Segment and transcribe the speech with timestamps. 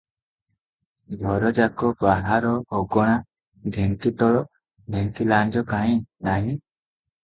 [1.19, 3.13] ଘର ଯାକ, ବାହାର ଅଗଣା,
[3.79, 4.45] ଢେଙ୍କିତଳ
[4.99, 6.55] ଢେଙ୍କି ଲାଞ୍ଜ କାହିଁ ନାହିଁ।